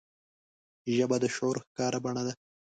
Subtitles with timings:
[0.95, 2.33] ژبه د شعور ښکاره بڼه ده